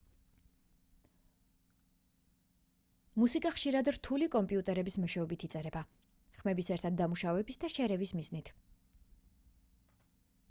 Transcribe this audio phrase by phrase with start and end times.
[3.23, 5.83] მუსიკა ხშირად რთული კომპიუტერების მეშვეობით იწერება
[6.39, 8.51] ხმების ერთად დამუშავების და შერევის მიზნით